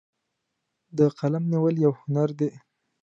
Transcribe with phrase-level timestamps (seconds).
[0.97, 2.51] د قلم نیول یو هنر دی.